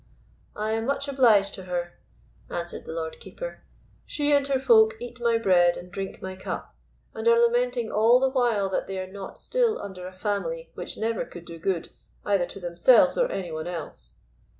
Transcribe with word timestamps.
"I 0.55 0.71
am 0.71 0.87
much 0.87 1.07
obliged 1.07 1.53
to 1.53 1.65
her," 1.65 1.93
answered 2.49 2.85
the 2.85 2.91
Lord 2.91 3.19
Keeper. 3.19 3.61
"She 4.03 4.31
and 4.31 4.47
her 4.47 4.57
folk 4.57 4.95
eat 4.99 5.21
my 5.21 5.37
bread 5.37 5.77
and 5.77 5.91
drink 5.91 6.23
my 6.23 6.35
cup, 6.35 6.73
and 7.13 7.27
are 7.27 7.37
lamenting 7.39 7.91
all 7.91 8.19
the 8.19 8.31
while 8.31 8.67
that 8.69 8.87
they 8.87 8.97
are 8.97 9.05
not 9.11 9.37
still 9.37 9.79
under 9.79 10.07
a 10.07 10.11
family 10.17 10.71
which 10.73 10.97
never 10.97 11.23
could 11.23 11.45
do 11.45 11.59
good, 11.59 11.91
either 12.25 12.47
to 12.47 12.59
themselves 12.59 13.15
or 13.15 13.31
any 13.31 13.51
one 13.51 13.67
else!" 13.67 14.15